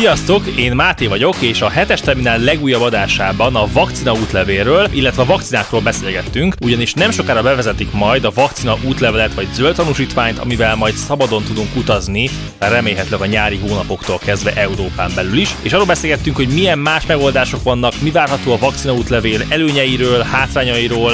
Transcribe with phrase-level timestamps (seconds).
[0.00, 5.24] Sziasztok, én Máté vagyok, és a hetes terminál legújabb adásában a vakcina útlevélről, illetve a
[5.24, 10.94] vakcinákról beszélgettünk, ugyanis nem sokára bevezetik majd a vakcina útlevelet vagy zöld tanúsítványt, amivel majd
[10.94, 15.54] szabadon tudunk utazni, remélhetőleg a nyári hónapoktól kezdve Európán belül is.
[15.62, 21.12] És arról beszélgettünk, hogy milyen más megoldások vannak, mi várható a vakcina útlevél előnyeiről, hátrányairól,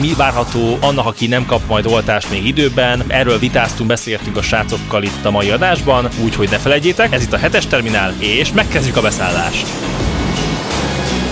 [0.00, 3.04] mi várható annak, aki nem kap majd oltást még időben.
[3.08, 7.38] Erről vitáztunk, beszélgettünk a srácokkal itt a mai adásban, úgyhogy ne felejtjétek, ez itt a
[7.38, 9.66] hetes terminál, és megkezdjük a beszállást.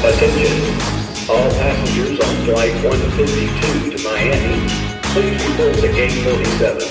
[0.03, 0.77] Attention.
[1.27, 4.65] All passengers on flight 152 to Miami,
[5.13, 6.83] please report to gate 47.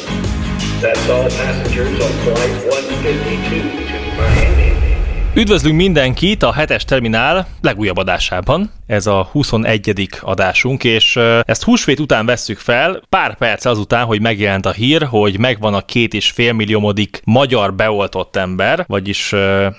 [0.81, 4.59] That's all passengers on flight 152 to Miami.
[5.40, 8.72] Üdvözlünk mindenkit a hetes terminál legújabb adásában.
[8.88, 10.10] Ez a 21.
[10.22, 15.40] adásunk, és ezt húsvét után vesszük fel, pár perc azután, hogy megjelent a hír, hogy
[15.40, 19.34] megvan a két és fél milliómodik magyar beoltott ember, vagyis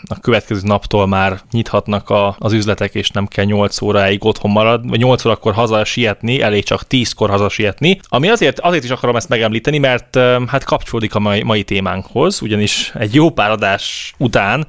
[0.04, 4.88] a következő naptól már nyithatnak a, az üzletek, és nem kell 8 óráig otthon marad,
[4.88, 8.00] vagy 8 órakor haza sietni, elég csak 10-kor haza sietni.
[8.08, 12.92] Ami azért, azért is akarom ezt megemlíteni, mert hát kapcsolódik a mai, mai témánkhoz, ugyanis
[12.98, 14.66] egy jó pár adás után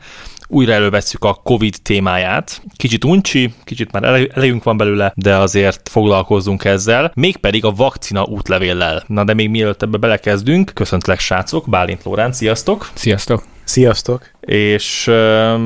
[0.51, 2.61] újra elővesszük a COVID témáját.
[2.75, 9.03] Kicsit uncsi, kicsit már elejünk van belőle, de azért foglalkozzunk ezzel, mégpedig a vakcina útlevéllel.
[9.07, 12.89] Na de még mielőtt ebbe belekezdünk, köszöntlek srácok, Bálint Lórán, sziasztok!
[12.93, 13.43] Sziasztok!
[13.63, 14.30] Sziasztok!
[14.41, 15.07] És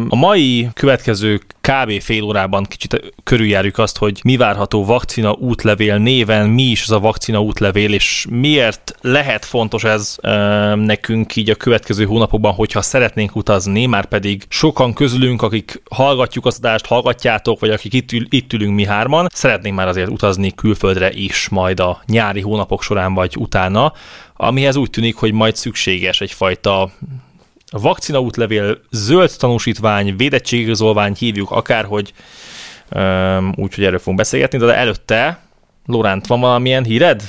[0.09, 2.01] a mai következő kb.
[2.01, 6.99] fél órában kicsit körüljárjuk azt, hogy mi várható vakcina útlevél néven, mi is az a
[6.99, 10.17] vakcina útlevél, és miért lehet fontos ez
[10.75, 16.57] nekünk így a következő hónapokban, hogyha szeretnénk utazni, már pedig sokan közülünk, akik hallgatjuk az
[16.57, 21.11] adást, hallgatjátok, vagy akik itt, ül, itt ülünk mi hárman, szeretnénk már azért utazni külföldre
[21.11, 23.93] is majd a nyári hónapok során vagy utána,
[24.35, 26.91] amihez úgy tűnik, hogy majd szükséges egyfajta
[27.71, 32.13] a vakcina útlevél, zöld tanúsítvány, védettségigazolvány hívjuk akárhogy,
[33.55, 35.43] úgyhogy erről fogunk beszélgetni, de előtte,
[35.85, 37.21] Loránt, van valamilyen híred?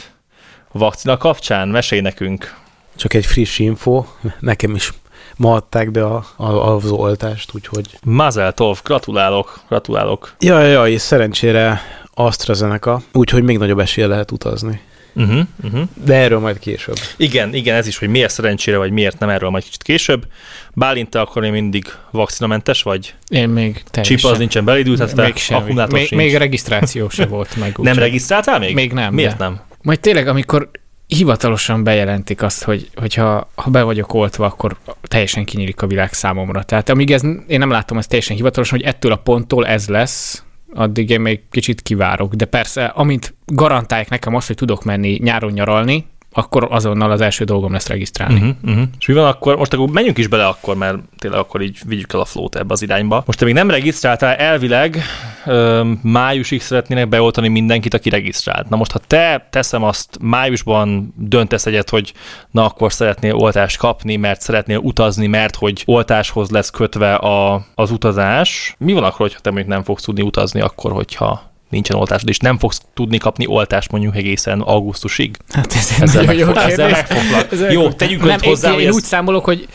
[0.73, 1.69] A vakcina kapcsán?
[1.69, 2.55] Mesélj nekünk.
[2.95, 4.05] Csak egy friss info,
[4.41, 4.93] nekem is
[5.37, 7.99] ma adták be a, a, az oltást, úgyhogy...
[8.05, 10.35] Mazel tov, gratulálok, gratulálok.
[10.39, 11.81] Ja, ja, és szerencsére
[12.15, 14.81] AstraZeneca, úgyhogy még nagyobb esélye lehet utazni.
[15.17, 15.89] Uh-huh, uh-huh.
[16.05, 16.97] De erről majd később.
[17.17, 20.27] Igen, igen, ez is, hogy miért szerencsére, vagy miért nem, erről majd kicsit később.
[20.75, 23.15] Bálint, te akkor én mindig vakcinamentes vagy?
[23.29, 24.17] Én még teljesen.
[24.17, 25.75] Csip az nincsen belédült, hát még semmi.
[25.91, 27.79] Még, még regisztráció se volt meg.
[27.79, 28.75] nem regisztráltál még?
[28.75, 29.15] Még nem.
[29.15, 29.45] Miért de.
[29.45, 29.61] nem?
[29.83, 30.71] Majd tényleg, amikor
[31.07, 36.63] hivatalosan bejelentik azt, hogy hogyha ha be vagyok oltva, akkor teljesen kinyílik a világ számomra.
[36.63, 40.45] Tehát amíg ez, én nem látom ezt teljesen hivatalosan, hogy ettől a ponttól ez lesz,
[40.75, 42.35] addig én még kicsit kivárok.
[42.35, 47.45] De persze, amint garantálják nekem azt, hogy tudok menni nyáron nyaralni, akkor azonnal az első
[47.45, 48.35] dolgom lesz regisztrálni.
[48.35, 48.83] Uh-huh, uh-huh.
[48.99, 49.57] És mi van akkor?
[49.57, 52.73] Most akkor menjünk is bele akkor, mert tényleg akkor így vigyük el a flót ebbe
[52.73, 53.23] az irányba.
[53.27, 55.03] Most te még nem regisztráltál, elvileg
[55.47, 58.69] ö, májusig szeretnének beoltani mindenkit, aki regisztrált.
[58.69, 62.13] Na most, ha te teszem azt, májusban döntesz egyet, hogy
[62.51, 67.91] na akkor szeretnél oltást kapni, mert szeretnél utazni, mert hogy oltáshoz lesz kötve a, az
[67.91, 68.75] utazás.
[68.79, 72.39] Mi van akkor, hogyha te még nem fogsz tudni utazni akkor, hogyha nincsen oltásod, és
[72.39, 75.37] nem fogsz tudni kapni oltást mondjuk egészen augusztusig?
[75.49, 77.53] Hát ez ezzel nagyon jó ezzel megfoglak.
[77.53, 78.95] Ezzel jó, tegyünk nem, hozzá, én, hogy én ez...
[78.95, 79.69] úgy számolok, hogy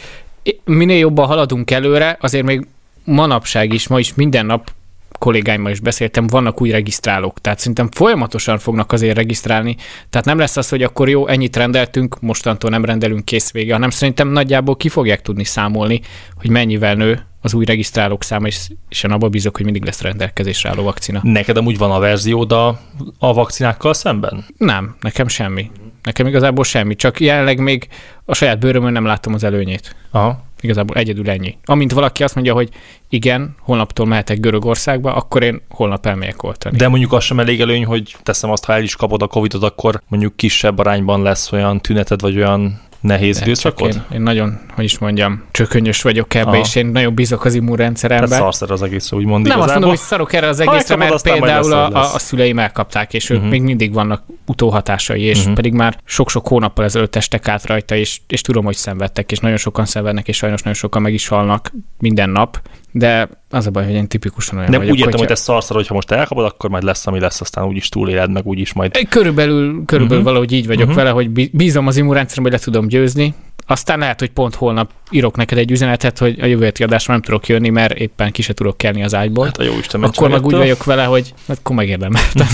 [0.65, 2.67] minél jobban haladunk előre, azért még
[3.03, 4.71] manapság is, ma is minden nap
[5.19, 9.75] kollégáimmal is beszéltem, vannak új regisztrálók, tehát szerintem folyamatosan fognak azért regisztrálni,
[10.09, 13.89] tehát nem lesz az, hogy akkor jó, ennyit rendeltünk, mostantól nem rendelünk kész vége, hanem
[13.89, 16.01] szerintem nagyjából ki fogják tudni számolni,
[16.35, 20.01] hogy mennyivel nő az új regisztrálók száma, és, és én abba bízok, hogy mindig lesz
[20.01, 21.19] rendelkezésre álló vakcina.
[21.23, 22.79] Neked amúgy van a verziód a,
[23.19, 24.45] a vakcinákkal szemben?
[24.57, 25.71] Nem, nekem semmi.
[26.03, 27.87] Nekem igazából semmi, csak jelenleg még
[28.25, 29.95] a saját bőrömön nem látom az előnyét.
[30.11, 30.43] Aha.
[30.61, 31.57] Igazából egyedül ennyi.
[31.65, 32.69] Amint valaki azt mondja, hogy
[33.09, 36.77] igen, holnaptól mehetek Görögországba, akkor én holnap elmegyek oltani.
[36.77, 39.63] De mondjuk az sem elég előny, hogy teszem azt, ha el is kapod a Covid-ot,
[39.63, 43.93] akkor mondjuk kisebb arányban lesz olyan tüneted, vagy olyan nehéz De időszakod?
[43.93, 46.59] Én, én nagyon, hogy is mondjam, csökönyös vagyok ebbe, Aha.
[46.59, 48.27] és én nagyon bízok az immunrendszerembe.
[48.27, 49.53] Tehát szarsz az egész, úgy mondjuk.
[49.53, 53.13] Nem azt mondom, hogy szarok erre az egészre, mert például a, a, a szüleim elkapták,
[53.13, 53.45] és uh-huh.
[53.45, 55.53] ők még mindig vannak utóhatásai, és uh-huh.
[55.53, 59.57] pedig már sok-sok hónappal ezelőtt estek át rajta, és, és tudom, hogy szenvedtek, és nagyon
[59.57, 63.83] sokan szenvednek, és sajnos nagyon sokan meg is halnak minden nap, de az a baj,
[63.83, 65.27] hogy én tipikusan olyan Nem vagyok, úgy értem, hogyha...
[65.27, 68.45] hogy te szarszal, hogyha most elkapod, akkor majd lesz, ami lesz, aztán úgyis túléled, meg
[68.45, 69.07] úgyis majd...
[69.09, 70.23] Körülbelül, körülbelül uh-huh.
[70.23, 70.95] valahogy így vagyok uh-huh.
[70.95, 73.35] vele, hogy bízom az immunrendszerem, hogy le tudom győzni,
[73.65, 77.21] aztán lehet, hogy pont holnap írok neked egy üzenetet, hogy a jövő heti adásra nem
[77.21, 79.45] tudok jönni, mert éppen ki se tudok kelni az ágyból.
[79.45, 82.47] Hát a jó Isten Akkor meg úgy vagyok vele, hogy akkor megérdemeltem.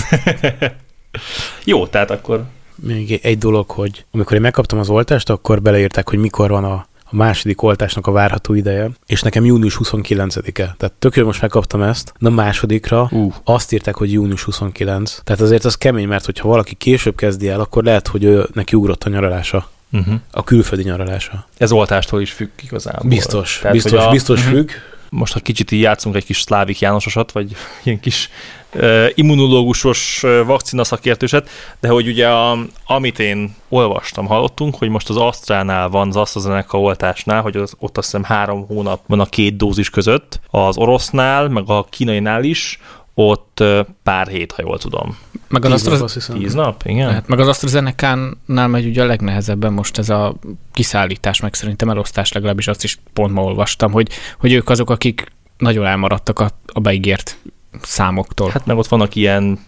[1.64, 2.44] jó, tehát akkor...
[2.82, 6.86] Még egy dolog, hogy amikor én megkaptam az oltást, akkor beleírták, hogy mikor van a
[7.10, 10.52] a második oltásnak a várható ideje, és nekem június 29-e.
[10.52, 13.34] Tehát tökéletesen most megkaptam ezt, na másodikra uh.
[13.44, 15.20] azt írták, hogy június 29.
[15.24, 18.76] Tehát azért az kemény, mert hogyha valaki később kezdi el, akkor lehet, hogy ő, neki
[18.76, 19.68] ugrott a nyaralása.
[19.92, 20.14] Uh-huh.
[20.30, 21.46] A külföldi nyaralása.
[21.56, 23.08] Ez oltástól is függ igazából.
[23.08, 24.64] Biztos, Tehát, biztos, a, biztos uh-huh.
[25.10, 28.30] Most ha kicsit így játszunk egy kis szlávik Jánososat, vagy ilyen kis
[28.74, 31.48] uh, immunológusos uh, vakcina szakértőset,
[31.80, 36.80] de hogy ugye a, amit én olvastam, hallottunk, hogy most az Astránál van az AstraZeneca
[36.80, 41.48] oltásnál, hogy az, ott azt hiszem három hónap van a két dózis között, az orosznál,
[41.48, 42.80] meg a kínainál is,
[43.20, 43.64] ott
[44.02, 45.18] pár hét, ha jól tudom.
[45.48, 46.34] Meg az tíz, Astra...
[46.34, 47.12] nap, tíz nap, igen.
[47.12, 50.34] Hát, meg az AstraZeneca-nál megy ugye a legnehezebben most ez a
[50.72, 55.26] kiszállítás, meg szerintem elosztás legalábbis azt is pont ma olvastam, hogy, hogy ők azok, akik
[55.56, 57.38] nagyon elmaradtak a, a beígért
[57.82, 58.50] számoktól.
[58.50, 59.58] Hát meg ott vannak ilyen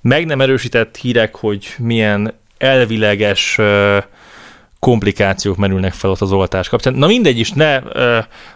[0.00, 3.58] meg nem erősített hírek, hogy milyen elvileges
[4.78, 6.94] komplikációk merülnek fel ott az oltás kapcsán.
[6.94, 7.80] Na mindegy is, ne,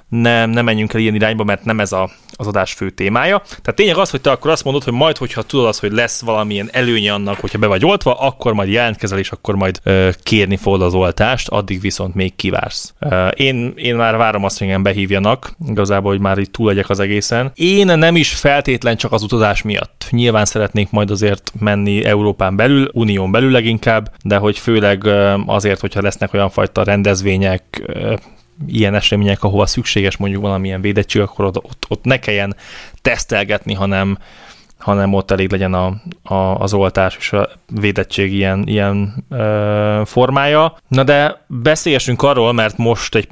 [0.08, 3.38] ne, ne menjünk el ilyen irányba, mert nem ez a, az adás fő témája.
[3.38, 6.20] Tehát tényleg az, hogy te akkor azt mondod, hogy majd, hogyha tudod azt, hogy lesz
[6.20, 10.56] valamilyen előnye annak, hogyha be vagy oltva, akkor majd jelentkezel, és akkor majd ö, kérni
[10.56, 12.94] fogod az oltást, addig viszont még kivársz.
[12.98, 16.88] Ö, én, én már várom azt, hogy engem behívjanak, igazából, hogy már itt túl legyek
[16.88, 17.50] az egészen.
[17.54, 20.06] Én nem is feltétlen csak az utazás miatt.
[20.10, 25.06] Nyilván szeretnék majd azért menni Európán belül, Unión belül leginkább, de hogy főleg
[25.46, 27.82] azért, hogyha lesznek olyan fajta rendezvények,
[28.66, 32.56] ilyen események, ahova szükséges mondjuk valamilyen védettség, akkor ott, ott, ne kelljen
[33.02, 34.18] tesztelgetni, hanem,
[34.78, 37.48] hanem ott elég legyen a, a, az oltás és a
[37.80, 40.76] védettség ilyen, ilyen ö, formája.
[40.88, 43.28] Na de beszéljünk arról, mert most egy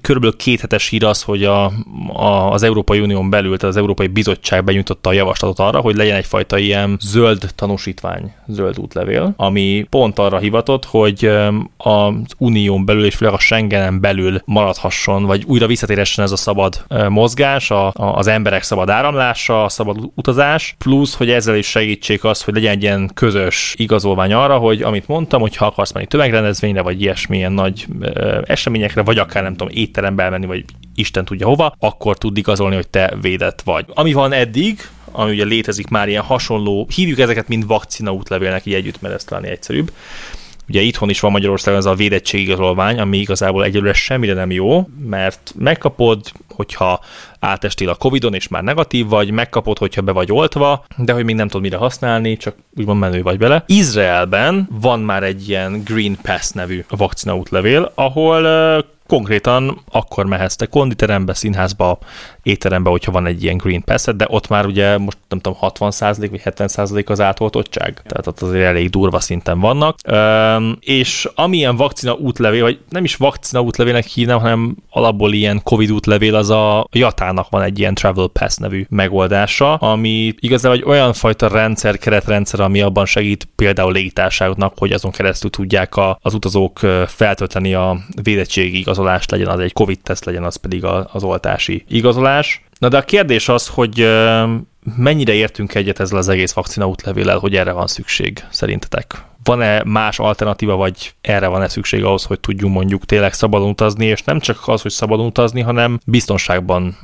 [0.00, 1.64] körülbelül két hetes hír az, hogy a,
[2.12, 6.16] a, az Európai Unión belül, tehát az Európai Bizottság benyújtotta a javaslatot arra, hogy legyen
[6.16, 11.30] egyfajta ilyen zöld tanúsítvány, zöld útlevél, ami pont arra hivatott, hogy
[11.76, 16.84] az Unión belül és főleg a Schengenen belül maradhasson, vagy újra visszatéressen ez a szabad
[17.08, 22.24] mozgás, a, a, az emberek szabad áramlása, a szabad utazás, plusz, hogy ezzel is segítsék
[22.24, 26.06] azt, hogy legyen egy ilyen közös igazolvány arra, hogy amit mondtam, hogy ha akarsz menni
[26.06, 27.86] tömegrendezvényre, vagy ilyesmilyen nagy
[28.44, 30.64] eseményekre, vagy akár nem tudom, étterembe elmenni, vagy
[30.94, 33.84] Isten tudja hova, akkor tud igazolni, hogy te védett vagy.
[33.94, 38.74] Ami van eddig, ami ugye létezik már ilyen hasonló, hívjuk ezeket mind vakcina útlevélnek így
[38.74, 39.90] együtt, mert ez talán egyszerűbb.
[40.68, 45.54] Ugye itthon is van Magyarországon ez a védettségigazolvány, ami igazából egyelőre semmire nem jó, mert
[45.58, 47.00] megkapod, hogyha
[47.40, 51.34] átestél a Covid-on, és már negatív vagy, megkapod, hogyha be vagy oltva, de hogy még
[51.34, 53.64] nem tudod mire használni, csak úgymond menő vagy bele.
[53.66, 58.46] Izraelben van már egy ilyen Green Pass nevű vakcina útlevél, ahol
[59.08, 61.98] konkrétan akkor mehetsz te konditerembe, színházba,
[62.42, 66.26] étterembe, hogyha van egy ilyen Green pass de ott már ugye most nem tudom, 60%
[66.30, 68.02] vagy 70% az átoltottság.
[68.06, 69.96] Tehát ott azért elég durva szinten vannak.
[70.10, 75.90] Üm, és amilyen vakcina útlevél, vagy nem is vakcina útlevélnek hívnám, hanem alapból ilyen Covid
[75.90, 81.12] útlevél, az a Jatának van egy ilyen Travel Pass nevű megoldása, ami igazából egy olyan
[81.12, 86.78] fajta rendszer, keretrendszer, ami abban segít például légitársaságoknak, hogy azon keresztül tudják a, az utazók
[87.06, 92.62] feltölteni a védettségi igazolást, legyen az egy Covid-teszt, legyen az pedig az oltási igazolás.
[92.78, 94.08] Na de a kérdés az, hogy
[94.96, 99.24] mennyire értünk egyet ezzel az egész vakcina útlevéllel, hogy erre van szükség szerintetek?
[99.44, 104.22] Van-e más alternatíva, vagy erre van-e szükség ahhoz, hogy tudjunk mondjuk tényleg szabadon utazni, és
[104.22, 106.98] nem csak az, hogy szabadon utazni, hanem biztonságban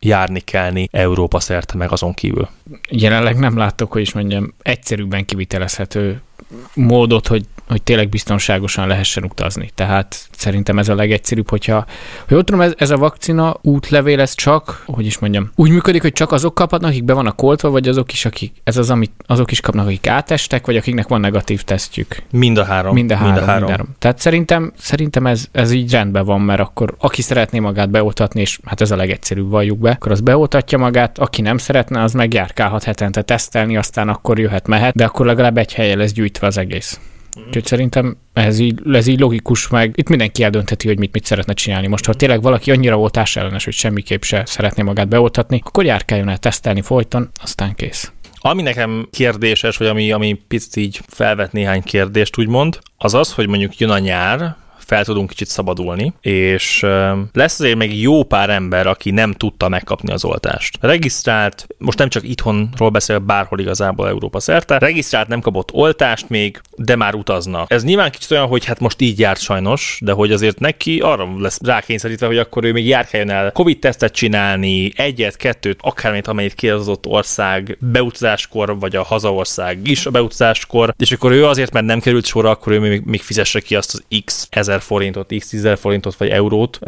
[0.00, 2.48] járni kellni Európa szerte meg azon kívül.
[2.90, 6.22] Jelenleg nem látok, hogy is mondjam, egyszerűbben kivitelezhető
[6.74, 9.70] módot, hogy, hogy tényleg biztonságosan lehessen utazni.
[9.74, 11.86] Tehát szerintem ez a legegyszerűbb, hogyha,
[12.28, 16.02] hogy ott tudom, ez, ez a vakcina útlevél, ez csak, hogy is mondjam, úgy működik,
[16.02, 19.12] hogy csak azok kaphatnak, akik be vannak koltva, vagy azok is, akik, ez az, amit
[19.26, 22.22] azok is kapnak, akik átestek, vagy akiknek van negatív tesztjük.
[22.30, 22.94] Mind a három.
[22.94, 23.32] Mind a három.
[23.32, 23.64] Mind a három.
[23.64, 23.96] Mind a három.
[23.98, 28.58] Tehát szerintem, szerintem ez, ez így rendben van, mert akkor aki szeretné magát beoltatni, és
[28.64, 32.32] hát ez a legegyszerűbb, valljuk be, akkor az beoltatja magát, aki nem szeretne, az meg
[32.32, 36.58] járkálhat hetente tesztelni, aztán akkor jöhet, mehet, de akkor legalább egy helyen lesz gyűjtve az
[36.58, 37.00] egész.
[37.46, 41.52] Úgyhogy szerintem ez így, ez így logikus, meg itt mindenki eldöntheti, hogy mit, mit szeretne
[41.52, 41.86] csinálni.
[41.86, 46.28] Most, ha tényleg valaki annyira oltás ellenes, hogy semmiképp se szeretné magát beoltatni, akkor járkáljon
[46.28, 48.12] el tesztelni folyton, aztán kész.
[48.40, 53.48] Ami nekem kérdéses, vagy ami, ami picit így felvet néhány kérdést, úgymond, az az, hogy
[53.48, 54.56] mondjuk jön a nyár,
[54.88, 56.86] fel tudunk kicsit szabadulni, és
[57.32, 60.78] lesz azért még jó pár ember, aki nem tudta megkapni az oltást.
[60.80, 66.60] Regisztrált, most nem csak itthonról beszél, bárhol igazából Európa szerte, regisztrált, nem kapott oltást még,
[66.76, 67.64] de már utazna.
[67.68, 71.28] Ez nyilván kicsit olyan, hogy hát most így járt sajnos, de hogy azért neki arra
[71.38, 76.72] lesz rákényszerítve, hogy akkor ő még járkáljon el Covid-tesztet csinálni, egyet, kettőt, akármit, amennyit kér
[76.72, 81.86] az ott ország beutazáskor, vagy a hazaország is a beutazáskor, és akkor ő azért, mert
[81.86, 85.34] nem került sorra, akkor ő még, még fizesse ki azt az x ezer ezer forintot,
[85.38, 86.78] x ezer forintot vagy eurót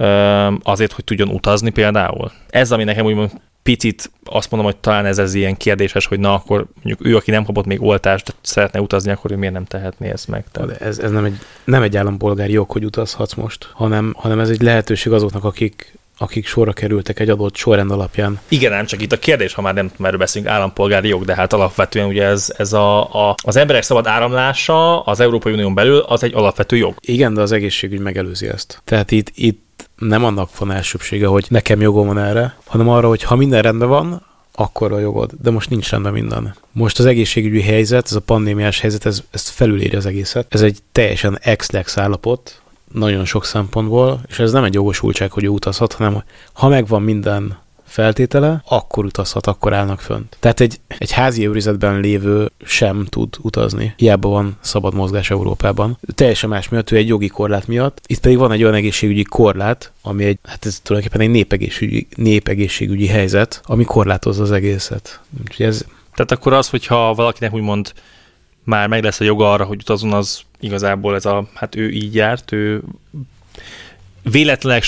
[0.63, 2.33] azért, hogy tudjon utazni például.
[2.51, 3.31] Ez, ami nekem úgymond
[3.63, 7.31] picit azt mondom, hogy talán ez, ez ilyen kérdéses, hogy na akkor mondjuk ő, aki
[7.31, 10.45] nem kapott még oltást, de szeretne utazni, akkor ő miért nem tehetné ezt meg?
[10.53, 10.69] Tehát...
[10.69, 14.49] De ez, ez nem, egy, nem egy állampolgári jog, hogy utazhatsz most, hanem, hanem ez
[14.49, 18.41] egy lehetőség azoknak, akik akik sorra kerültek egy adott sorrend alapján.
[18.49, 21.53] Igen, nem csak itt a kérdés, ha már nem mert beszélünk állampolgári jog, de hát
[21.53, 26.23] alapvetően ugye ez, ez a, a, az emberek szabad áramlása az Európai Unión belül az
[26.23, 26.95] egy alapvető jog.
[27.01, 28.83] Igen, de az egészségügy megelőzi ezt.
[28.85, 33.23] Tehát itt, itt nem annak van elsőbsége, hogy nekem jogom van erre, hanem arra, hogy
[33.23, 36.55] ha minden rendben van, akkor a jogod, de most nincs rendben minden.
[36.73, 40.47] Most az egészségügyi helyzet, ez a pandémiás helyzet, ez, ezt felüléri az egészet.
[40.49, 42.61] Ez egy teljesen ex-lex állapot,
[42.93, 47.59] nagyon sok szempontból, és ez nem egy jogosultság, hogy ő utazhat, hanem ha megvan minden
[47.91, 50.37] feltétele, akkor utazhat, akkor állnak fönt.
[50.41, 53.95] Tehát egy, egy házi őrizetben lévő sem tud utazni.
[53.97, 55.99] Hiába van szabad mozgás Európában.
[56.15, 58.01] Teljesen más miatt, ő egy jogi korlát miatt.
[58.07, 63.07] Itt pedig van egy olyan egészségügyi korlát, ami egy, hát ez tulajdonképpen egy népegészségügyi, népegészségügyi
[63.07, 65.21] helyzet, ami korlátozza az egészet.
[65.41, 65.85] Úgyhogy ez...
[66.15, 67.93] Tehát akkor az, hogyha valakinek úgymond
[68.71, 72.15] már meg lesz a joga arra, hogy utazon, az igazából ez a, hát ő így
[72.15, 72.83] járt, ő
[74.23, 74.83] véletlenek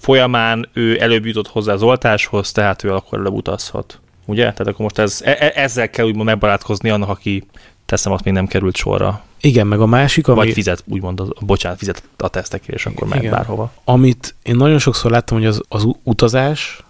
[0.00, 4.00] folyamán ő előbb jutott hozzá az oltáshoz, tehát ő akkor előbb utazhat.
[4.24, 4.42] Ugye?
[4.42, 7.46] Tehát akkor most ez, e, e ezzel kell úgymond megbarátkozni annak, aki
[7.86, 9.24] teszem azt még nem került sorra.
[9.40, 10.36] Igen, meg a másik, ami...
[10.36, 13.72] Vagy fizet, úgymond, az, bocsánat, fizet a tesztekért, és akkor megy bárhova.
[13.84, 16.84] Amit én nagyon sokszor láttam, hogy az, az utazás,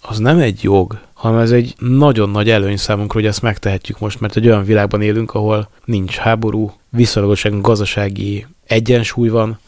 [0.00, 4.20] az nem egy jog, hanem ez egy nagyon nagy előny számunkra, hogy ezt megtehetjük most,
[4.20, 9.58] mert egy olyan világban élünk, ahol nincs háború, viszonylagosan gazdasági egyensúly van,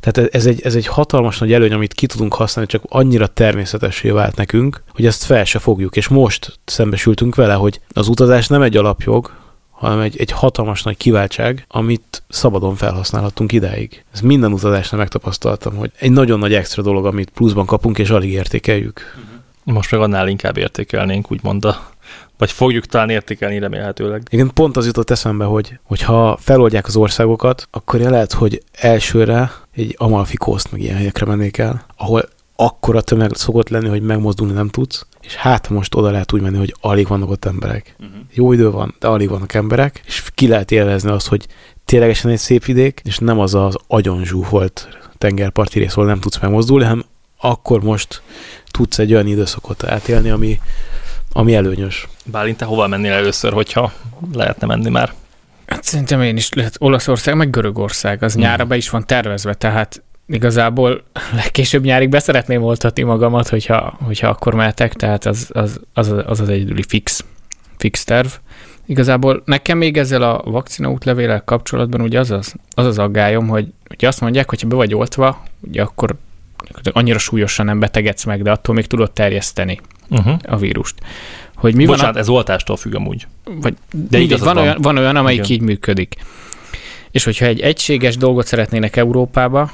[0.00, 4.10] tehát ez egy, ez egy hatalmas nagy előny, amit ki tudunk használni, csak annyira természetesé
[4.10, 5.96] vált nekünk, hogy ezt fel se fogjuk.
[5.96, 9.30] És most szembesültünk vele, hogy az utazás nem egy alapjog,
[9.70, 14.04] hanem egy, egy hatalmas nagy kiváltság, amit szabadon felhasználhatunk idáig.
[14.12, 18.32] Ez minden utazásnál megtapasztaltam, hogy egy nagyon nagy extra dolog, amit pluszban kapunk, és alig
[18.32, 19.00] értékeljük.
[19.72, 21.94] Most meg annál inkább értékelnénk, úgymond a
[22.38, 24.22] vagy fogjuk talán értékelni remélhetőleg.
[24.30, 29.94] Igen, pont az jutott eszembe, hogy hogyha feloldják az országokat, akkor lehet, hogy elsőre egy
[29.98, 34.68] Amalfi Coast meg ilyen helyekre mennék el, ahol akkora tömeg szokott lenni, hogy megmozdulni nem
[34.68, 37.96] tudsz, és hát most oda lehet úgy menni, hogy alig vannak ott emberek.
[37.98, 38.16] Uh-huh.
[38.32, 41.46] Jó idő van, de alig vannak emberek, és ki lehet élvezni azt, hogy
[41.84, 46.40] ténylegesen egy szép vidék, és nem az az agyon zsúfolt tengerparti rész, ahol nem tudsz
[46.40, 47.04] megmozdulni, hanem
[47.38, 48.22] akkor most
[48.70, 50.60] tudsz egy olyan időszakot átélni, ami,
[51.32, 52.08] ami előnyös.
[52.24, 53.92] Bálint, te hova mennél először, hogyha
[54.32, 55.12] lehetne menni már?
[55.66, 58.42] Hát szerintem én is lehet Olaszország, meg Görögország, az hmm.
[58.42, 61.02] nyára be is van tervezve, tehát igazából
[61.42, 66.48] legkésőbb nyárig beszeretném oltatni magamat, hogyha, hogyha akkor mehetek, tehát az az, az, az, az
[66.48, 67.24] egyedüli fix,
[67.76, 68.28] fix terv.
[68.86, 73.66] Igazából nekem még ezzel a vakcina útlevélel kapcsolatban ugye az az, az, az aggályom, hogy
[73.90, 76.16] ugye azt mondják, hogy ha be vagy oltva, ugye akkor
[76.92, 80.38] annyira súlyosan nem betegedsz meg, de attól még tudod terjeszteni uh-huh.
[80.46, 80.94] a vírust.
[81.54, 82.18] Hogy mi Bocsánat, van a...
[82.18, 83.26] ez oltástól függ amúgy.
[83.44, 84.62] Vagy, de mindegy, van, van.
[84.62, 85.50] Olyan, van olyan, amelyik Igen.
[85.50, 86.14] így működik.
[87.10, 89.70] És hogyha egy egységes dolgot szeretnének Európába,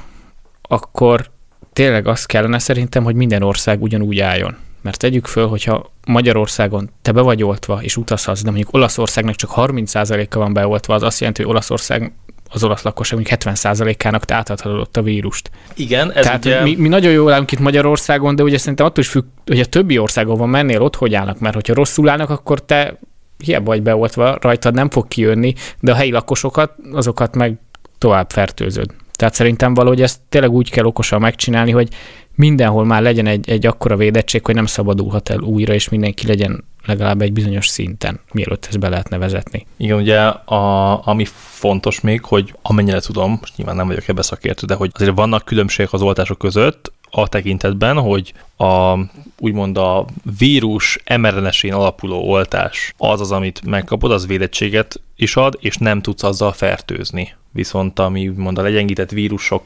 [0.61, 1.31] akkor
[1.73, 4.55] tényleg azt kellene szerintem, hogy minden ország ugyanúgy álljon.
[4.81, 9.51] Mert tegyük föl, hogyha Magyarországon te be vagy oltva és utazhatsz, de mondjuk Olaszországnak csak
[9.55, 12.13] 30%-a van beoltva, az azt jelenti, hogy Olaszország
[12.53, 15.51] az olasz lakosság mondjuk 70%-ának te átadhatod ott a vírust.
[15.75, 16.63] Igen, ez Tehát ugye...
[16.63, 19.65] mi, mi, nagyon jól állunk itt Magyarországon, de ugye szerintem attól is függ, hogy a
[19.65, 22.99] többi országon van mennél, ott hogy állnak, mert hogyha rosszul állnak, akkor te
[23.37, 27.55] hiába vagy beoltva, rajtad nem fog kijönni, de a helyi lakosokat, azokat meg
[27.97, 28.91] tovább fertőzöd.
[29.11, 31.87] Tehát szerintem valahogy ezt tényleg úgy kell okosan megcsinálni, hogy
[32.35, 36.63] mindenhol már legyen egy, egy akkora védettség, hogy nem szabadulhat el újra, és mindenki legyen
[36.85, 39.65] legalább egy bizonyos szinten, mielőtt ezt be lehetne vezetni.
[39.77, 44.65] Igen, ugye a, ami fontos még, hogy amennyire tudom, most nyilván nem vagyok ebbe szakértő,
[44.65, 48.97] de hogy azért vannak különbségek az oltások között, a tekintetben, hogy a,
[49.39, 50.05] úgymond a
[50.37, 56.23] vírus mRNS-én alapuló oltás az az, amit megkapod, az védettséget is ad, és nem tudsz
[56.23, 57.33] azzal fertőzni.
[57.51, 59.63] Viszont ami úgymond a legyengített vírusok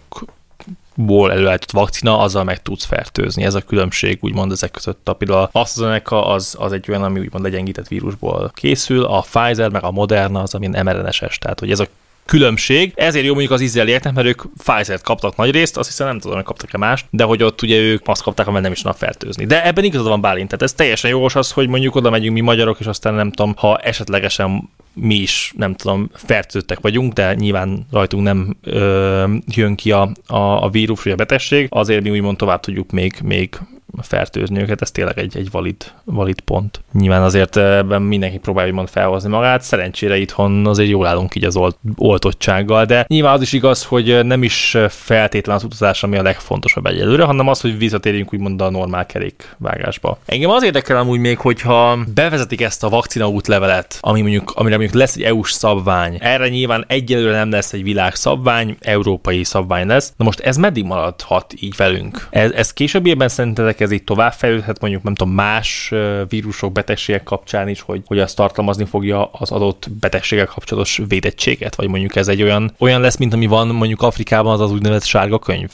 [1.05, 3.43] ból előállított vakcina, azzal meg tudsz fertőzni.
[3.43, 5.09] Ez a különbség úgymond ezek között.
[5.09, 9.83] A például AstraZeneca az, az egy olyan, ami úgymond legyengített vírusból készül, a Pfizer meg
[9.83, 11.37] a Moderna az, ami mRNS-es.
[11.37, 11.87] Tehát, hogy ez a
[12.25, 12.93] különbség.
[12.95, 16.35] Ezért jó mondjuk az izraelieknek, mert ők Pfizer-t kaptak nagy részt, azt hiszem nem tudom,
[16.35, 19.45] hogy kaptak-e mást, de hogy ott ugye ők azt kapták, amely nem is tudnak fertőzni.
[19.45, 22.41] De ebben igazad van Bálint, tehát ez teljesen jogos az, hogy mondjuk oda megyünk mi
[22.41, 27.85] magyarok, és aztán nem tudom, ha esetlegesen mi is, nem tudom, fertőztek vagyunk, de nyilván
[27.91, 32.37] rajtunk nem ö, jön ki a, a, a vírus vagy a betegség, azért mi úgymond
[32.37, 33.57] tovább tudjuk még, még
[34.01, 36.81] fertőzni őket, ez tényleg egy, egy valid, valid pont.
[36.93, 41.55] Nyilván azért ebben mindenki próbálja mond felhozni magát, szerencsére itthon azért jól állunk így az
[41.55, 46.21] olt, oltottsággal, de nyilván az is igaz, hogy nem is feltétlen az utazás, ami a
[46.21, 50.17] legfontosabb egyelőre, hanem az, hogy visszatérjünk úgymond a normál kerékvágásba.
[50.25, 54.99] Engem az érdekel amúgy még, hogyha bevezetik ezt a vakcina útlevelet, ami mondjuk, amire mondjuk
[54.99, 60.13] lesz egy EU-s szabvány, erre nyilván egyelőre nem lesz egy világ szabvány, európai szabvány lesz.
[60.17, 62.27] Na most ez meddig maradhat így velünk?
[62.29, 65.93] Ez, ez későbbiében szerintetek ez így továbbfejlődhet mondjuk nem tudom más
[66.29, 71.87] vírusok, betegségek kapcsán is, hogy, hogy azt tartalmazni fogja az adott betegségek kapcsolatos védettséget, vagy
[71.87, 75.39] mondjuk ez egy olyan, olyan lesz, mint ami van mondjuk Afrikában az az úgynevezett sárga
[75.39, 75.71] könyv.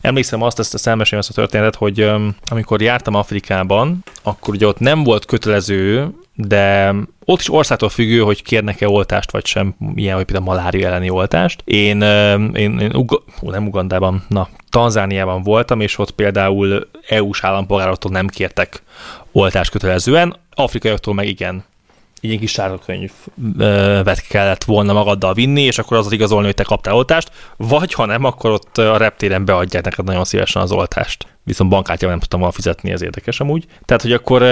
[0.00, 2.10] Emlékszem azt, ezt a szemmesém ezt a történetet, hogy
[2.44, 6.94] amikor jártam Afrikában, akkor ugye ott nem volt kötelező, de
[7.24, 11.62] ott is országtól függő, hogy kérnek-e oltást, vagy sem, ilyen, hogy például malária elleni oltást.
[11.64, 12.02] Én,
[12.52, 18.26] én, én Uga, hú, nem Ugandában, na, Tanzániában voltam, és ott például EU-s állampolgároktól nem
[18.26, 18.82] kértek
[19.32, 21.64] oltást kötelezően, afrikaiaktól meg igen
[22.20, 26.62] így egy kis sárgakönyvet kellett volna magaddal vinni, és akkor az az igazolni, hogy te
[26.62, 31.26] kaptál oltást, vagy ha nem, akkor ott a reptéren beadják neked nagyon szívesen az oltást.
[31.44, 33.64] Viszont bankkártyával nem tudtam volna fizetni, ez érdekes amúgy.
[33.84, 34.42] Tehát, hogy akkor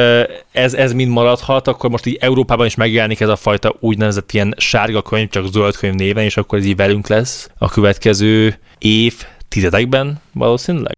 [0.52, 4.54] ez, ez mind maradhat, akkor most így Európában is megjelenik ez a fajta úgynevezett ilyen
[4.56, 9.24] sárga könyv, csak zöld könyv néven, és akkor ez így velünk lesz a következő év
[9.48, 10.94] tizedekben valószínűleg.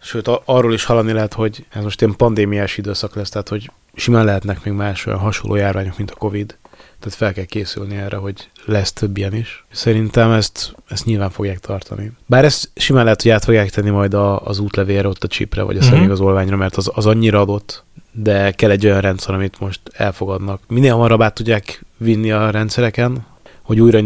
[0.00, 4.24] Sőt, arról is hallani lehet, hogy ez most ilyen pandémiás időszak lesz, tehát hogy simán
[4.24, 6.56] lehetnek még más olyan hasonló járványok, mint a Covid.
[6.98, 9.64] Tehát fel kell készülni erre, hogy lesz több ilyen is.
[9.70, 12.12] Szerintem ezt, ezt nyilván fogják tartani.
[12.26, 15.62] Bár ezt simán lehet, hogy át fogják tenni majd a, az útlevélre, ott a csipre,
[15.62, 15.88] vagy a mm-hmm.
[15.88, 20.60] személyigazolványra, mert az, az annyira adott, de kell egy olyan rendszer, amit most elfogadnak.
[20.68, 23.26] Minél hamarabb át tudják vinni a rendszereken,
[23.62, 23.98] hogy újra,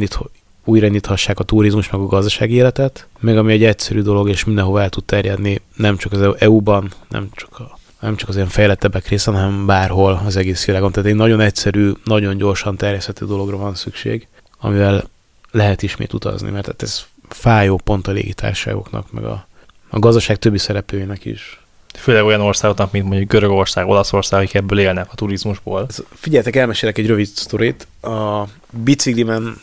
[0.67, 4.45] nyit, újra nyithassák a turizmus meg a gazdasági életet, meg ami egy egyszerű dolog, és
[4.45, 8.49] mindenhova el tud terjedni, nem csak az EU-ban, nem csak a nem csak az ilyen
[8.49, 10.93] fejlettebbek része, hanem bárhol az egész világon.
[10.93, 15.05] Tehát egy nagyon egyszerű, nagyon gyorsan terjeszthető dologra van szükség, amivel
[15.51, 19.47] lehet ismét utazni, mert hát ez fájó pont a légitársaságoknak, meg a,
[19.89, 21.61] a gazdaság többi szereplőinek is.
[21.95, 25.87] Főleg olyan országoknak, mint mondjuk Görögország, Olaszország, akik ebből élnek a turizmusból.
[26.15, 27.87] Figyeljetek, elmesélek egy rövid sztorit.
[28.03, 29.61] A biciklimen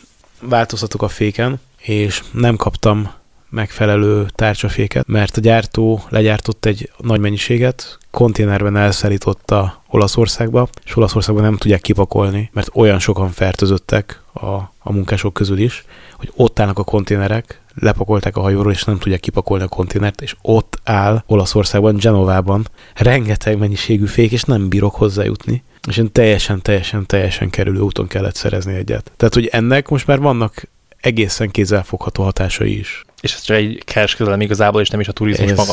[0.48, 3.10] változtatok a féken, és nem kaptam
[3.50, 11.56] megfelelő tárcsaféket, mert a gyártó legyártott egy nagy mennyiséget, konténerben elszállította Olaszországba, és Olaszországban nem
[11.56, 15.84] tudják kipakolni, mert olyan sokan fertőzöttek a, a munkások közül is,
[16.16, 20.36] hogy ott állnak a konténerek, lepakolták a hajóról, és nem tudják kipakolni a konténert, és
[20.42, 25.62] ott áll Olaszországban, Genovában rengeteg mennyiségű fék, és nem bírok hozzájutni.
[25.88, 29.12] És én teljesen, teljesen, teljesen kerülő úton kellett szerezni egyet.
[29.16, 30.62] Tehát, hogy ennek most már vannak
[31.00, 35.50] egészen kézzelfogható hatásai is és ez csak egy kereskedelem igazából, és nem is a turizmus
[35.50, 35.72] ez, maga.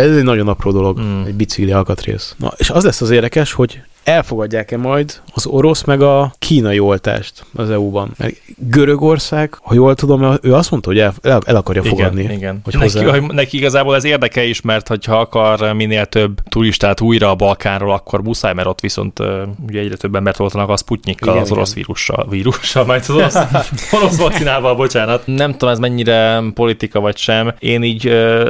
[0.00, 1.24] Ez egy nagyon apró dolog, mm.
[1.24, 2.34] egy bicikli alkatrész.
[2.38, 7.44] Na, és az lesz az érdekes, hogy elfogadják-e majd az orosz meg a kínai oltást
[7.54, 8.10] az EU-ban.
[8.16, 12.22] Mert Görögország, ha jól tudom, ő azt mondta, hogy el, el, el akarja igen, fogadni.
[12.22, 13.18] Igen, hogy neki, hozzá...
[13.18, 18.22] neki igazából ez érdeke is, mert ha akar minél több turistát újra a Balkánról, akkor
[18.22, 19.18] muszáj, mert ott viszont
[19.66, 21.82] ugye egyre több embert oltanak a Sputnikkal, az orosz igen.
[21.82, 23.38] vírussal, vírussal, majd az orosz,
[24.00, 25.22] orosz vakcinával, bocsánat.
[25.26, 27.54] Nem tudom, ez mennyire politika vagy sem.
[27.58, 28.06] Én így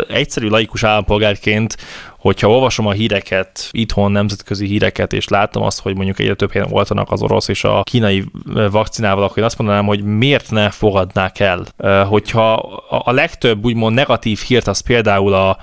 [0.09, 1.77] egyszerű laikus állampolgárként
[2.21, 6.69] hogyha olvasom a híreket, itthon nemzetközi híreket, és látom azt, hogy mondjuk egyre több helyen
[6.71, 8.25] oltanak az orosz és a kínai
[8.71, 11.65] vakcinával, akkor én azt mondanám, hogy miért ne fogadnák el.
[12.05, 12.53] Hogyha
[12.89, 15.59] a legtöbb úgymond negatív hírt az például a,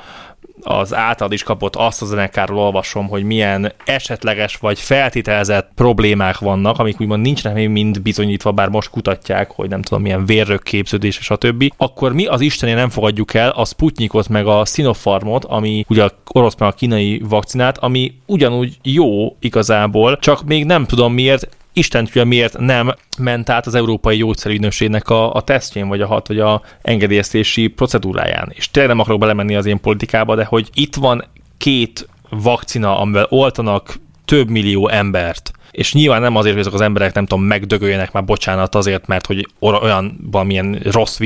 [0.68, 6.80] az által is kapott azt a zenekáról olvasom, hogy milyen esetleges vagy feltételezett problémák vannak,
[6.80, 11.30] amik úgymond nincsenek még mind bizonyítva, bár most kutatják, hogy nem tudom, milyen vérrökképződés és
[11.30, 15.86] a többi, akkor mi az Istené nem fogadjuk el a Sputnikot meg a Sinopharmot, ami
[15.90, 21.14] ugye a orosz meg a kínai vakcinát, ami ugyanúgy jó igazából, csak még nem tudom
[21.14, 26.08] miért Isten tudja miért nem ment át az Európai Gyógyszerügynökségnek a, a tesztjén, vagy a
[26.08, 28.52] hat, vagy a engedélyeztési procedúráján.
[28.54, 31.24] És tényleg nem akarok belemenni az én politikába, de hogy itt van
[31.58, 37.14] két vakcina, amivel oltanak több millió embert, és nyilván nem azért, hogy ezek az emberek
[37.14, 41.20] nem tudom, megdögöljenek már bocsánat azért, mert hogy olyan valamilyen rossz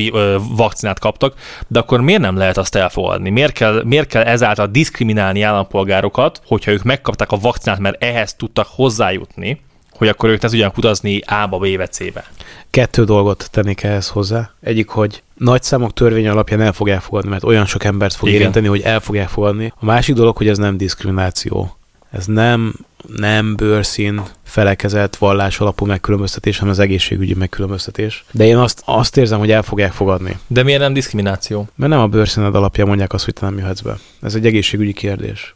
[0.55, 1.33] vakcinát kaptak,
[1.67, 3.29] de akkor miért nem lehet azt elfogadni?
[3.29, 8.67] Miért kell, miért kell ezáltal diszkriminálni állampolgárokat, hogyha ők megkapták a vakcinát, mert ehhez tudtak
[8.69, 9.61] hozzájutni,
[10.01, 12.25] hogy akkor ők ne tudjanak utazni A-ba, B-be, C-be.
[12.69, 14.51] Kettő dolgot tennék ehhez hozzá.
[14.61, 18.39] Egyik, hogy nagy számok törvény alapján el fogják fogadni, mert olyan sok embert fog Igen.
[18.39, 19.73] érinteni, hogy el fogják fogadni.
[19.79, 21.77] A másik dolog, hogy ez nem diszkrimináció.
[22.11, 22.73] Ez nem,
[23.15, 28.25] nem bőrszín, felekezett, vallás alapú megkülönböztetés, hanem az egészségügyi megkülönböztetés.
[28.31, 30.37] De én azt, azt érzem, hogy el fogják fogadni.
[30.47, 31.67] De miért nem diszkrimináció?
[31.75, 33.97] Mert nem a bőrszíned alapján mondják azt, hogy te nem jöhetsz be.
[34.21, 35.55] Ez egy egészségügyi kérdés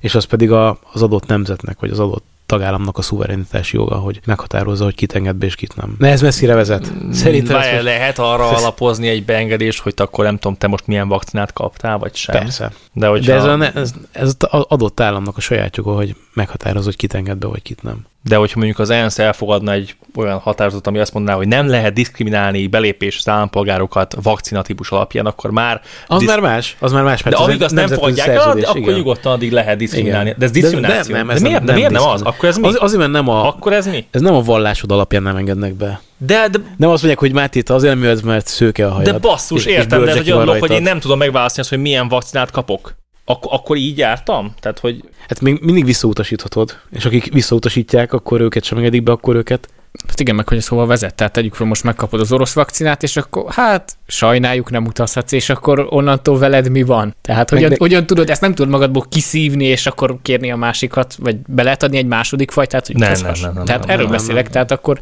[0.00, 2.24] és az pedig a, az adott nemzetnek, vagy az adott
[2.54, 5.94] tagállamnak a szuverenitási joga, hogy meghatározza, hogy kit enged be és kit nem.
[5.98, 6.92] Ne ez messzire vezet.
[7.12, 7.84] Szerintem Várj, most...
[7.84, 8.60] lehet arra ez...
[8.60, 12.38] alapozni egy beengedést, hogy akkor nem tudom, te most milyen vakcinát kaptál, vagy sem.
[12.38, 12.72] Persze.
[12.92, 13.32] De, hogyha...
[13.32, 17.36] De ez, a, ez, ez adott államnak a saját joga, hogy meghatározza, hogy kit enged
[17.36, 21.12] be, vagy kit nem de hogyha mondjuk az ENSZ elfogadna egy olyan határozatot, ami azt
[21.12, 25.80] mondaná, hogy nem lehet diszkriminálni belépés az állampolgárokat vakcinatípus alapján, akkor már...
[26.06, 26.28] Az disz...
[26.28, 27.22] már más, az már más.
[27.22, 28.94] De amíg azt nem fogadják el, akkor igen.
[28.94, 30.26] nyugodtan addig lehet diszkriminálni.
[30.26, 30.38] Igen.
[30.38, 31.12] De ez diszkrimináció.
[31.12, 32.22] De, nem, nem, ez de miért, nem, de miért nem az?
[32.22, 32.66] Akkor ez mi?
[32.66, 33.48] Az, azért, mert nem a...
[33.48, 34.06] Akkor ez mi?
[34.10, 36.00] Ez nem a vallásod alapján nem engednek be.
[36.18, 39.12] De, de, nem azt mondják, hogy Máté, te azért mert, mert szőke a hajad.
[39.12, 42.08] De basszus, és, értem, és de ez hogy én nem tudom megválasztani azt, hogy milyen
[42.08, 42.94] vakcinát kapok.
[43.24, 44.54] Ak- akkor így jártam?
[44.60, 45.04] Tehát, hogy...
[45.28, 49.68] Hát még mindig visszautasíthatod, és akik visszautasítják, akkor őket sem engedik be, akkor őket
[50.08, 51.14] Hát igen, meg hogy ez hova vezet.
[51.14, 55.48] Tehát tegyük fel, most megkapod az orosz vakcinát, és akkor hát sajnáljuk, nem utazhatsz, és
[55.48, 57.14] akkor onnantól veled mi van?
[57.20, 61.14] Tehát hogyan, meg, hogyan tudod, ezt nem tudod magadból kiszívni, és akkor kérni a másikat,
[61.14, 64.04] vagy be lehet adni egy második fajtát, hogy nem, nem, nem, nem, Tehát nem, erről
[64.04, 64.98] nem, beszélek, nem, tehát akkor,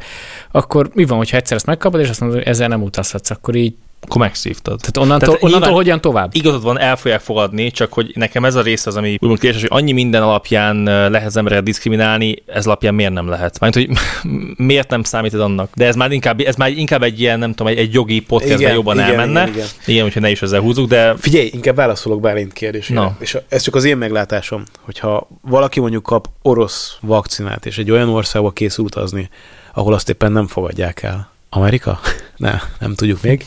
[0.51, 3.55] akkor mi van, hogyha egyszer ezt megkapod, és azt mondod, hogy ezzel nem utazhatsz, akkor
[3.55, 3.73] így
[4.03, 4.79] akkor megszívtad.
[4.79, 6.35] Tehát onnantól, Tehát onnantól nyilván, hogyan tovább?
[6.35, 9.61] Igazad van, el fogják fogadni, csak hogy nekem ez a rész az, ami úgymond kérdés,
[9.61, 13.59] hogy annyi minden alapján lehet az embereket diszkriminálni, ez alapján miért nem lehet?
[13.59, 13.89] Mert hogy
[14.57, 15.69] miért nem számítod annak?
[15.75, 18.73] De ez már inkább, ez már inkább egy ilyen, nem tudom, egy, egy jogi podcastben
[18.73, 19.41] jobban igen, elmenne.
[19.41, 19.67] Igen, igen.
[19.85, 21.15] igen, hogyha ne is ezzel húzzuk, de...
[21.17, 22.99] Figyelj, inkább válaszolok Bálint kérdésére.
[22.99, 23.09] No.
[23.19, 28.09] És ez csak az én meglátásom, hogyha valaki mondjuk kap orosz vakcinát, és egy olyan
[28.09, 29.29] országba készül utazni,
[29.73, 31.99] ahol azt éppen nem fogadják el, Amerika?
[32.37, 33.45] Ne, nem tudjuk még.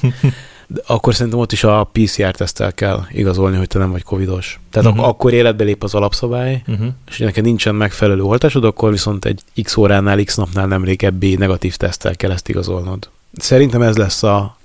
[0.68, 4.60] De akkor szerintem ott is a PCR-tesztel kell igazolni, hogy te nem vagy covidos.
[4.70, 5.04] Tehát uh-huh.
[5.04, 6.86] ak- akkor életbe lép az alapszabály, uh-huh.
[7.08, 11.76] és neked nincsen megfelelő oltásod, akkor viszont egy x óránál, x napnál nem régebbi negatív
[11.76, 13.08] tesztel kell ezt igazolnod.
[13.32, 14.56] Szerintem ez lesz a,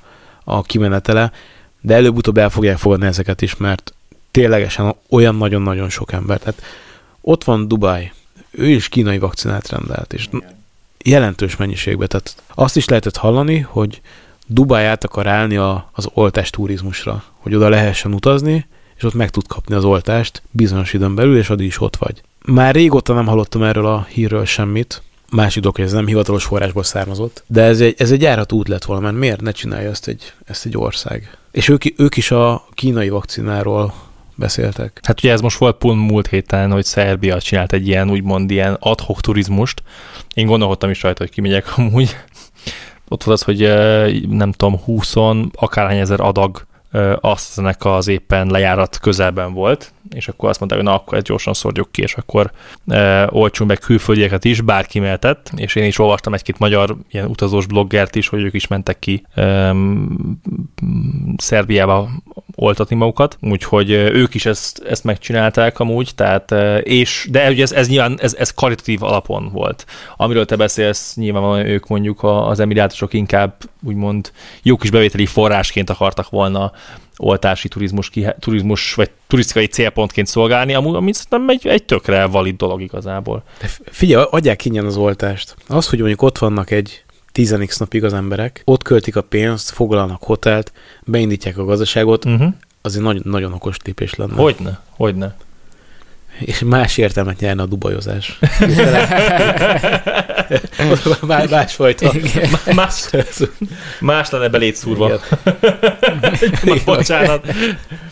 [0.43, 1.31] a kimenetele,
[1.81, 3.93] de előbb-utóbb el fogják fogadni ezeket is, mert
[4.31, 6.39] ténylegesen olyan nagyon-nagyon sok ember.
[6.39, 6.61] Tehát
[7.21, 8.11] ott van Dubai,
[8.51, 10.59] ő is kínai vakcinát rendelt, és Igen
[11.03, 12.07] jelentős mennyiségben.
[12.07, 14.01] Tehát azt is lehetett hallani, hogy
[14.47, 19.29] Dubáj át akar állni a, az oltás turizmusra, hogy oda lehessen utazni, és ott meg
[19.29, 22.21] tud kapni az oltást bizonyos időn belül, és addig is ott vagy.
[22.45, 26.83] Már régóta nem hallottam erről a hírről semmit, másik dolog, hogy ez nem hivatalos forrásból
[26.83, 30.07] származott, de ez egy, ez egy járható út lett volna, mert miért ne csinálja ezt
[30.07, 31.37] egy, ezt egy ország?
[31.51, 33.93] És ők, ők is a kínai vakcináról
[34.35, 34.99] beszéltek.
[35.03, 38.77] Hát ugye ez most volt pont múlt héten, hogy Szerbia csinált egy ilyen úgymond ilyen
[38.79, 39.83] adhok turizmust.
[40.33, 42.15] Én gondolkodtam is rajta, hogy kimegyek amúgy.
[43.07, 43.59] Ott volt az, hogy
[44.29, 45.13] nem tudom, 20
[45.53, 46.65] akárhány ezer adag
[47.19, 51.25] azt ennek az éppen lejárat közelben volt, és akkor azt mondták, hogy na, akkor ezt
[51.25, 52.51] gyorsan szórjuk ki, és akkor
[52.87, 57.65] e, olcsunk meg külföldieket is, bárki mehetett, és én is olvastam egy-két magyar ilyen utazós
[57.65, 59.75] bloggert is, hogy ők is mentek ki e,
[61.37, 62.09] Szerbiába
[62.61, 66.51] oltatni magukat, úgyhogy ők is ezt, ezt megcsinálták amúgy, tehát,
[66.83, 69.85] és, de ugye ez, ez nyilván ez, ez karitatív alapon volt.
[70.17, 74.31] Amiről te beszélsz, nyilván ők mondjuk az emirátusok inkább úgymond
[74.63, 76.71] jó kis bevételi forrásként akartak volna
[77.17, 82.55] oltási turizmus, kihe, turizmus vagy turisztikai célpontként szolgálni, ami, ami szerintem egy, egy tökre valid
[82.55, 83.43] dolog igazából.
[83.59, 85.55] De figyelj, adják ingyen az oltást.
[85.67, 90.23] Az, hogy mondjuk ott vannak egy 10 napig az emberek, ott költik a pénzt, foglalnak
[90.23, 90.71] hotelt,
[91.03, 92.53] beindítják a gazdaságot, uh-huh.
[92.81, 94.33] azért nagyon, nagyon okos lépés lenne.
[94.33, 95.35] Hogyne, hogyne
[96.39, 98.39] és más értelmet nyerne a dubajozás.
[101.27, 102.11] más, másfajta.
[102.75, 103.09] Más,
[103.99, 105.19] más lenne beléd szúrva.
[106.85, 107.53] Bocsánat.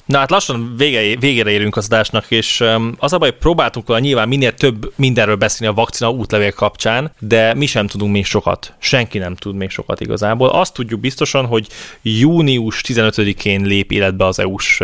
[0.09, 2.63] Na hát lassan vége, végére érünk az adásnak, és
[2.97, 7.53] az a baj, próbáltunk volna nyilván minél több mindenről beszélni a vakcina útlevél kapcsán, de
[7.53, 8.73] mi sem tudunk még sokat.
[8.79, 10.49] Senki nem tud még sokat igazából.
[10.49, 11.67] Azt tudjuk biztosan, hogy
[12.01, 14.81] június 15-én lép életbe az EU-s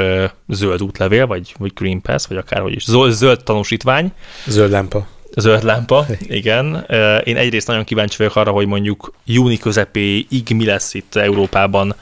[0.48, 2.84] zöld útlevél, vagy, vagy Green Pass, vagy akárhogy is.
[3.10, 4.12] Zöld tanúsítvány.
[4.46, 5.08] Zöld lámpa.
[5.36, 6.86] Zöld lámpa, igen.
[7.24, 11.96] Én egyrészt nagyon kíváncsi vagyok arra, hogy mondjuk júni közepéig mi lesz itt Európában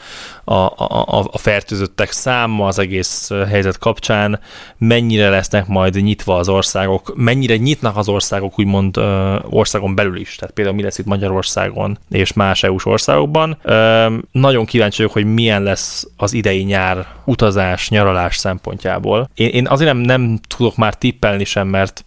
[0.44, 4.40] a, a, a fertőzöttek száma az egész helyzet kapcsán,
[4.78, 8.98] mennyire lesznek majd nyitva az országok, mennyire nyitnak az országok úgymond
[9.50, 13.58] országon belül is, tehát például mi lesz itt Magyarországon és más EU-s országokban.
[14.32, 19.30] Nagyon kíváncsi vagyok, hogy milyen lesz az idei nyár utazás, nyaralás szempontjából.
[19.34, 22.04] Én, én azért nem, nem tudok már tippelni sem, mert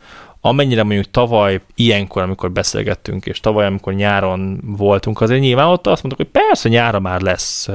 [0.46, 6.02] amennyire mondjuk tavaly ilyenkor, amikor beszélgettünk, és tavaly, amikor nyáron voltunk, azért nyilván ott azt
[6.02, 7.68] mondtuk, hogy persze nyára már lesz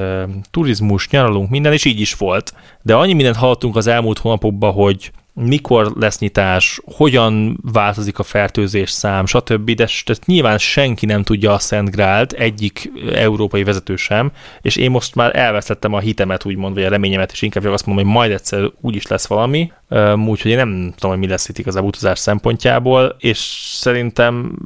[0.51, 2.53] turizmus, nyaralunk, minden, és így is volt.
[2.81, 8.89] De annyi mindent hallottunk az elmúlt hónapokban, hogy mikor lesz nyitás, hogyan változik a fertőzés
[8.89, 9.71] szám, stb.
[9.71, 14.91] De ezt nyilván senki nem tudja a Szent Grált, egyik európai vezető sem, és én
[14.91, 18.13] most már elvesztettem a hitemet, úgymond, vagy a reményemet, és inkább csak azt mondom, hogy
[18.13, 19.71] majd egyszer úgy is lesz valami,
[20.25, 23.38] úgyhogy én nem tudom, hogy mi lesz itt igazából utazás szempontjából, és
[23.73, 24.58] szerintem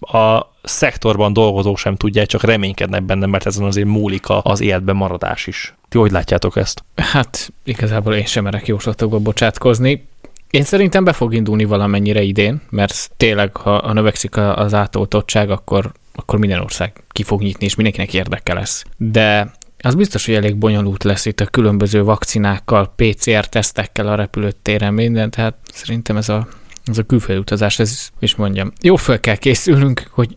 [0.00, 5.46] a szektorban dolgozók sem tudják, csak reménykednek benne, mert ezen azért múlik az életben maradás
[5.46, 5.74] is.
[5.92, 6.84] Ti hogy látjátok ezt?
[6.94, 10.08] Hát igazából én sem merek jóslatokba bocsátkozni.
[10.50, 15.92] Én szerintem be fog indulni valamennyire idén, mert tényleg, ha, ha növekszik az átoltottság, akkor,
[16.14, 18.84] akkor minden ország ki fog nyitni, és mindenkinek érdeke lesz.
[18.96, 25.30] De az biztos, hogy elég bonyolult lesz itt a különböző vakcinákkal, PCR-tesztekkel a repülőtéren, minden,
[25.30, 26.48] tehát szerintem ez a
[26.84, 30.36] ez a külföldi utazás, ez is mondjam, jó fel kell készülnünk, hogy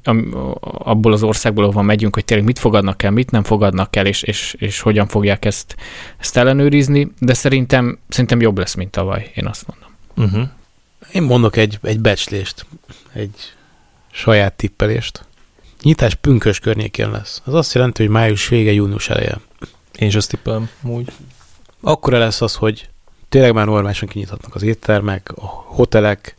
[0.61, 4.21] abból az országból, ahova megyünk, hogy tényleg mit fogadnak el, mit nem fogadnak el, és,
[4.21, 5.75] és, és hogyan fogják ezt,
[6.17, 9.89] ezt ellenőrizni, de szerintem, szerintem jobb lesz, mint tavaly, én azt mondom.
[10.15, 10.49] Uh-huh.
[11.11, 12.65] Én mondok egy, egy becslést,
[13.13, 13.53] egy
[14.11, 15.25] saját tippelést.
[15.81, 17.41] Nyitás pünkös környékén lesz.
[17.45, 19.39] Az azt jelenti, hogy május vége, június eleje.
[19.99, 21.11] Én is azt tippelem, úgy.
[21.81, 22.89] Akkor lesz az, hogy
[23.35, 26.35] tényleg már normálisan kinyithatnak az éttermek, a hotelek,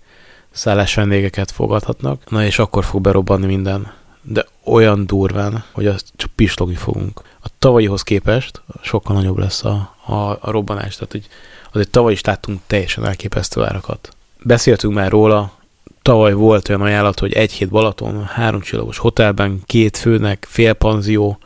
[0.50, 3.92] szállás vendégeket fogadhatnak, na és akkor fog berobbanni minden.
[4.22, 7.20] De olyan durván, hogy azt csak pislogni fogunk.
[7.42, 11.26] A tavalyihoz képest sokkal nagyobb lesz a, a, a robbanás, tehát hogy
[11.72, 14.16] azért tavaly is láttunk teljesen elképesztő árakat.
[14.42, 15.52] Beszéltünk már róla,
[16.02, 21.38] tavaly volt olyan ajánlat, hogy egy hét Balaton, három csillagos hotelben, két főnek, fél panzió,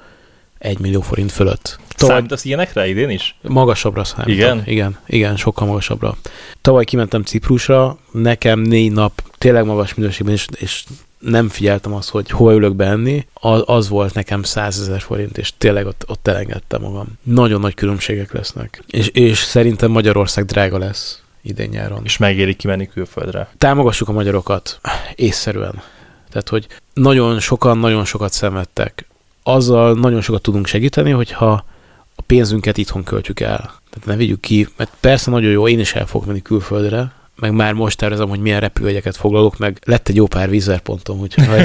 [0.59, 1.79] egy millió forint fölött.
[2.01, 2.17] Tavaly...
[2.17, 3.35] Számítasz ilyenekre idén is?
[3.43, 4.35] Magasabbra számítok.
[4.35, 4.63] Igen?
[4.67, 6.17] Igen, igen, sokkal magasabbra.
[6.61, 10.85] Tavaly kimentem Ciprusra, nekem négy nap tényleg magas minőségben, és, és
[11.19, 15.53] nem figyeltem azt, hogy hova ülök beenni, az, az volt nekem 100 ezer forint, és
[15.59, 17.07] tényleg ott, ott elengedtem magam.
[17.23, 18.83] Nagyon nagy különbségek lesznek.
[18.87, 22.01] És, és szerintem Magyarország drága lesz idén nyáron.
[22.05, 23.49] És megéri kimenni külföldre.
[23.59, 24.81] Támogassuk a magyarokat
[25.15, 25.83] észszerűen.
[26.31, 29.07] Tehát, hogy nagyon sokan, nagyon sokat szenvedtek.
[29.43, 31.65] Azzal nagyon sokat tudunk segíteni, hogyha
[32.21, 33.59] a pénzünket itthon költjük el.
[33.91, 37.53] Tehát ne vigyük ki, mert persze nagyon jó, én is el fogok menni külföldre, meg
[37.53, 41.47] már most tervezem, hogy milyen repülőjegyeket foglalok, meg lett egy jó pár vízerpontom, úgyhogy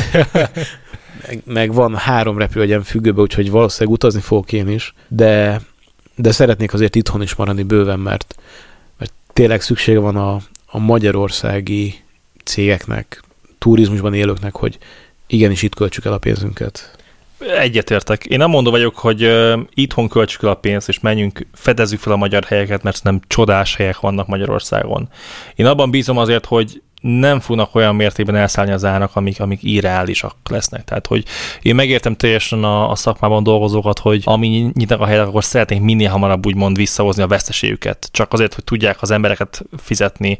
[1.28, 5.62] meg, meg, van három repülőjegyem függőbe, úgyhogy valószínűleg utazni fogok én is, de,
[6.16, 8.36] de szeretnék azért itthon is maradni bőven, mert,
[8.98, 12.04] mert tényleg szüksége van a, a magyarországi
[12.44, 13.24] cégeknek,
[13.58, 14.78] turizmusban élőknek, hogy
[15.28, 16.95] igenis itt költsük el a pénzünket.
[17.60, 18.26] Egyetértek.
[18.26, 22.14] Én nem mondom vagyok, hogy uh, itthon költsük el a pénzt, és menjünk, fedezzük fel
[22.14, 25.10] a magyar helyeket, mert nem csodás helyek vannak Magyarországon.
[25.56, 30.36] Én abban bízom azért, hogy nem fognak olyan mértékben elszállni az árak, amik, amik irreálisak
[30.50, 30.84] lesznek.
[30.84, 31.24] Tehát, hogy
[31.62, 36.10] én megértem teljesen a, a szakmában dolgozókat, hogy ami nyitnak a helyek, akkor szeretnénk minél
[36.10, 38.10] hamarabb úgymond visszahozni a veszteségüket.
[38.12, 40.38] Csak azért, hogy tudják az embereket fizetni,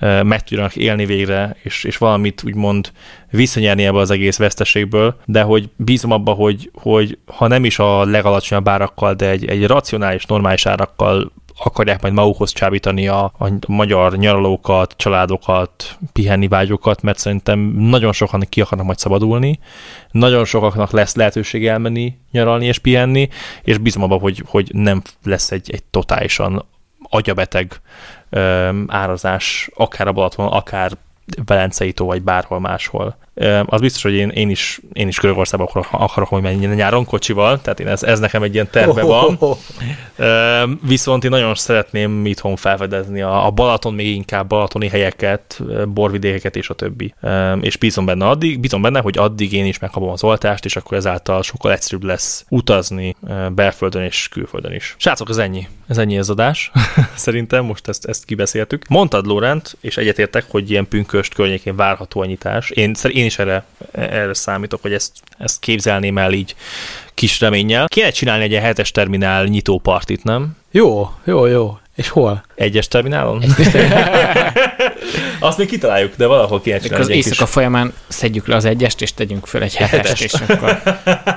[0.00, 2.92] meg tudjanak élni végre, és, és valamit úgymond
[3.30, 8.04] visszanyerni ebből az egész veszteségből, de hogy bízom abba, hogy, hogy ha nem is a
[8.04, 11.32] legalacsonyabb árakkal, de egy, egy racionális, normális árakkal
[11.64, 18.44] akarják majd magukhoz csábítani a, a magyar nyaralókat, családokat, pihenni vágyokat, mert szerintem nagyon sokan
[18.48, 19.58] ki akarnak majd szabadulni,
[20.10, 23.28] nagyon sokaknak lesz lehetőség elmenni, nyaralni és pihenni,
[23.62, 26.64] és bízom abban, hogy, hogy nem lesz egy, egy totálisan
[27.08, 27.80] agyabeteg
[28.30, 30.92] öm, árazás, akár a Balaton, akár
[31.44, 33.16] Velencei tó, vagy bárhol máshol.
[33.66, 37.60] Az biztos, hogy én, én is, én is Görögországba akarok, akarok hogy menni nyáron kocsival,
[37.60, 39.38] tehát én ez, ez nekem egy ilyen terve van.
[40.82, 46.68] Viszont én nagyon szeretném itthon felfedezni a, a Balaton, még inkább balatoni helyeket, borvidékeket és
[46.68, 47.14] a többi.
[47.60, 50.96] És bízom benne addig, bízom benne, hogy addig én is megkapom az oltást, és akkor
[50.96, 53.16] ezáltal sokkal egyszerűbb lesz utazni
[53.54, 54.94] belföldön és külföldön is.
[54.98, 55.68] Srácok, ez ennyi.
[55.88, 56.70] Ez ennyi az adás.
[57.14, 58.88] Szerintem most ezt, ezt kibeszéltük.
[58.88, 62.70] Mondtad, Lórent, és egyetértek, hogy ilyen pünköst környékén várható a nyitás.
[62.70, 66.54] Én, én is erre, erre számítok, hogy ezt, ezt képzelném el így
[67.14, 67.88] kis reménnyel.
[67.88, 70.56] Kéne csinálni egy ilyen hetes terminál nyitópartit, nem?
[70.70, 71.78] Jó, jó, jó.
[71.94, 72.44] És hol?
[72.54, 73.42] Egyes terminálon?
[73.42, 74.52] Egyes terminálon.
[75.38, 77.04] Azt még kitaláljuk, de valahol kéne csinálni.
[77.04, 77.52] Az éjszaka kis...
[77.52, 80.82] folyamán szedjük le az egyest, és tegyünk föl egy hetest, és akkor...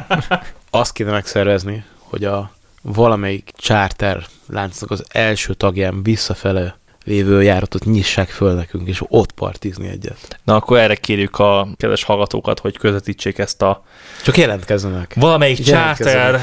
[0.69, 6.78] Azt kéne megszervezni, hogy a valamelyik charter láncnak az első tagján visszafele
[7.09, 10.39] lévő járatot nyissák föl nekünk, és ott partizni egyet.
[10.43, 13.83] Na akkor erre kérjük a kedves hallgatókat, hogy közvetítsék ezt a...
[14.23, 15.13] Csak jelentkezzenek.
[15.15, 16.41] Valamelyik charter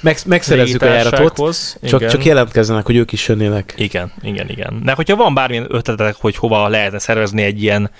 [0.00, 3.74] meg, megszerezzük a járatot, csak, csak jelentkezzenek, hogy ők is jönnének.
[3.76, 4.80] Igen, igen, igen.
[4.84, 7.90] De hogyha van bármilyen ötletek, hogy hova lehetne szervezni egy ilyen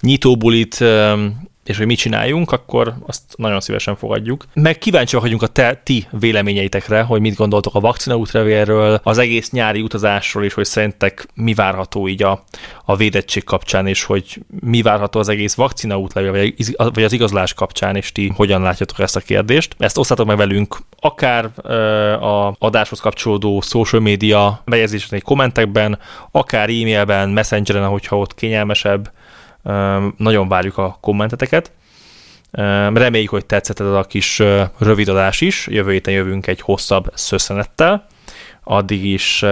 [0.00, 0.84] nyitóbulit,
[1.68, 4.44] és hogy mit csináljunk, akkor azt nagyon szívesen fogadjuk.
[4.54, 9.50] Meg kíváncsiak vagyunk a te, ti véleményeitekre, hogy mit gondoltok a vakcina útlevélről, az egész
[9.50, 12.44] nyári utazásról, és hogy szerintek mi várható így a,
[12.84, 16.54] a védettség kapcsán, és hogy mi várható az egész vakcina útlevél, vagy,
[16.94, 19.74] vagy az igazolás kapcsán, és ti hogyan látjátok ezt a kérdést.
[19.78, 21.44] Ezt osztátok meg velünk akár
[22.22, 25.98] a adáshoz kapcsolódó social media bejegyzések kommentekben,
[26.30, 29.10] akár e-mailben, messengeren, hogyha ott kényelmesebb.
[30.16, 31.70] Nagyon várjuk a kommenteteket.
[32.94, 34.42] Reméljük, hogy tetszett ez a kis
[34.78, 35.66] rövid adás is.
[35.66, 38.06] Jövő héten jövünk egy hosszabb szösszenettel.
[38.68, 39.44] Addig is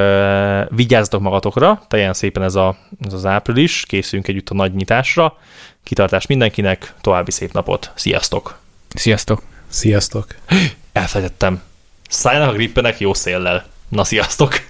[0.68, 5.38] vigyázzatok magatokra, teljen szépen ez, a, ez az április, készülünk együtt a nagy nyitásra.
[5.82, 8.58] Kitartás mindenkinek, további szép napot, sziasztok!
[8.88, 9.42] Sziasztok!
[9.68, 10.34] Sziasztok!
[10.92, 11.62] Elfelejtettem.
[12.08, 13.66] Szálljanak a grippenek jó széllel.
[13.88, 14.54] Na, sziasztok!